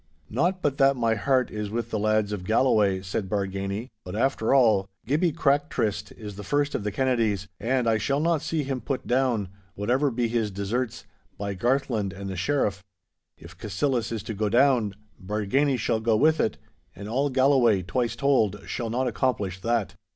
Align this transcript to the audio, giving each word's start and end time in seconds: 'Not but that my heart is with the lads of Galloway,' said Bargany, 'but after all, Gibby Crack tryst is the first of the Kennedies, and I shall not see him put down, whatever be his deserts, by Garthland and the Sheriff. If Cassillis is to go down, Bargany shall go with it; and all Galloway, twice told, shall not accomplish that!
'Not 0.31 0.63
but 0.63 0.77
that 0.79 0.95
my 0.95 1.13
heart 1.13 1.51
is 1.51 1.69
with 1.69 1.91
the 1.91 1.99
lads 1.99 2.31
of 2.31 2.43
Galloway,' 2.43 3.03
said 3.03 3.29
Bargany, 3.29 3.89
'but 4.03 4.15
after 4.15 4.51
all, 4.51 4.89
Gibby 5.05 5.31
Crack 5.31 5.69
tryst 5.69 6.11
is 6.13 6.37
the 6.37 6.43
first 6.43 6.73
of 6.73 6.83
the 6.83 6.91
Kennedies, 6.91 7.47
and 7.59 7.87
I 7.87 7.99
shall 7.99 8.19
not 8.19 8.41
see 8.41 8.63
him 8.63 8.81
put 8.81 9.05
down, 9.05 9.49
whatever 9.75 10.09
be 10.09 10.27
his 10.27 10.49
deserts, 10.49 11.05
by 11.37 11.53
Garthland 11.53 12.13
and 12.13 12.31
the 12.31 12.35
Sheriff. 12.35 12.83
If 13.37 13.55
Cassillis 13.59 14.11
is 14.11 14.23
to 14.23 14.33
go 14.33 14.49
down, 14.49 14.95
Bargany 15.23 15.77
shall 15.77 15.99
go 15.99 16.17
with 16.17 16.39
it; 16.39 16.57
and 16.95 17.07
all 17.07 17.29
Galloway, 17.29 17.83
twice 17.83 18.15
told, 18.15 18.59
shall 18.65 18.89
not 18.89 19.07
accomplish 19.07 19.61
that! 19.61 19.93